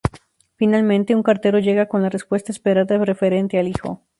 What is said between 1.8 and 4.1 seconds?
con la respuesta esperada referente al hijo.